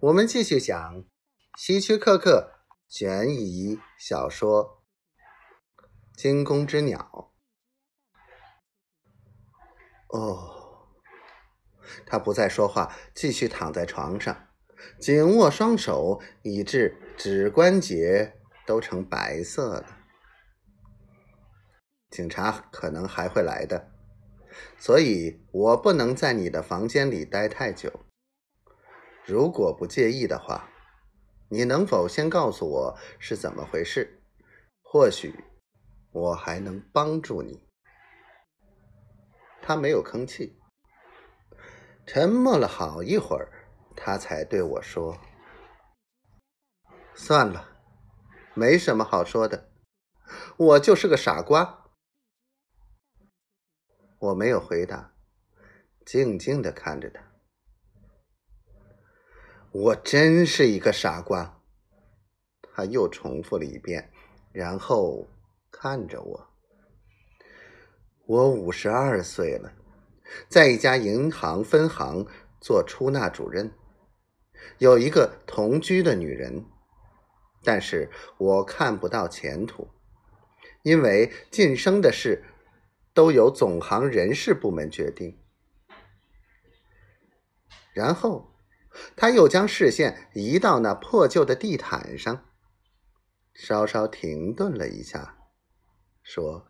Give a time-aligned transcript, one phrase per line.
[0.00, 1.04] 我们继续讲
[1.56, 2.52] 希区柯克
[2.86, 4.84] 悬疑小说
[6.16, 7.32] 《惊弓之鸟》。
[10.16, 10.86] 哦，
[12.06, 14.46] 他不再说话，继续躺在床上，
[15.00, 19.98] 紧握双手，以致指关节都成白色了。
[22.08, 23.90] 警察可能还会来的，
[24.78, 28.04] 所以我不能在你的房间里待太久。
[29.28, 30.70] 如果不介意的话，
[31.50, 34.22] 你能否先告诉我是怎么回事？
[34.80, 35.44] 或许
[36.12, 37.62] 我还能帮助你。
[39.60, 40.58] 他没有吭气，
[42.06, 45.18] 沉默了好一会儿，他才对我说
[47.14, 47.76] ：“算了，
[48.54, 49.70] 没什么好说的，
[50.56, 51.90] 我就是个傻瓜。”
[54.20, 55.12] 我没有回答，
[56.06, 57.27] 静静的看着他。
[59.80, 61.62] 我真是一个傻瓜，
[62.60, 64.10] 他又重复了一遍，
[64.50, 65.28] 然后
[65.70, 66.50] 看着我。
[68.26, 69.72] 我五十二岁了，
[70.48, 72.26] 在一家银行分行
[72.60, 73.70] 做出纳主任，
[74.78, 76.64] 有一个同居的女人，
[77.62, 79.86] 但是我看不到前途，
[80.82, 82.42] 因为晋升的事
[83.14, 85.38] 都由总行人事部门决定。
[87.92, 88.52] 然后。
[89.16, 92.44] 他又将视线移到那破旧的地毯上，
[93.54, 95.38] 稍稍停顿了一下，
[96.22, 96.66] 说：“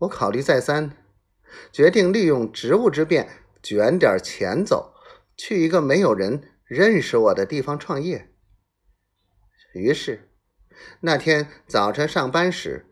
[0.00, 0.96] 我考虑再三，
[1.70, 3.28] 决定利用职务之便
[3.62, 4.94] 卷点钱走，
[5.36, 8.28] 去一个没有人认识我的地方创业。”
[9.74, 10.30] 于是
[11.00, 12.86] 那天早晨上班时，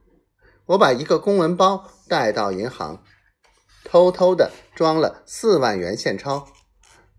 [0.67, 3.05] 我把一个公文包带到银行，
[3.85, 6.49] 偷偷的装了四万元现钞。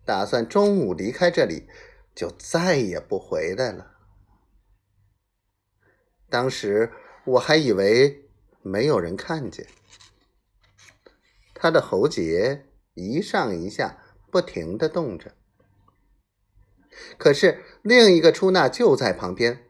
[0.05, 1.67] 打算中午离开这里，
[2.15, 3.91] 就再也不回来了。
[6.29, 6.91] 当时
[7.25, 8.29] 我还以为
[8.61, 9.67] 没有人看见。
[11.53, 15.33] 他的喉结一上一下不停的动着，
[17.17, 19.65] 可是另一个出纳就在旁边，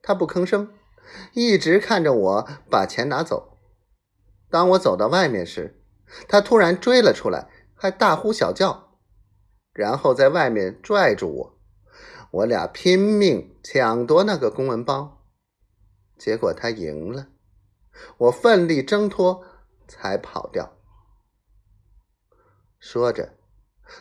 [0.00, 0.72] 他不吭声，
[1.34, 3.58] 一直看着我把钱拿走。
[4.48, 5.82] 当我走到外面时，
[6.26, 8.81] 他突然追了出来，还大呼小叫。
[9.72, 11.58] 然后在外面拽住我，
[12.30, 15.24] 我俩拼命抢夺那个公文包，
[16.18, 17.28] 结果他赢了，
[18.18, 19.44] 我奋力挣脱
[19.88, 20.76] 才跑掉。
[22.78, 23.34] 说着，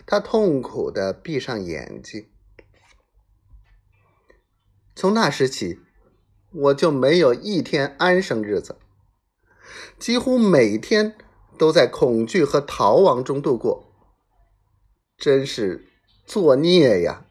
[0.05, 2.29] 他痛苦的闭上眼睛。
[4.93, 5.79] 从那时起，
[6.51, 8.77] 我就没有一天安生日子，
[9.97, 11.15] 几乎每天
[11.57, 13.90] 都在恐惧和逃亡中度过。
[15.21, 15.85] 真是
[16.25, 17.23] 作孽呀！